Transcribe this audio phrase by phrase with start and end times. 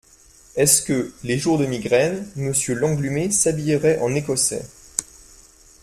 [0.55, 4.65] Est-ce que, les jours de migraine, Monsieur Lenglumé s’habillerait en Ecossais?…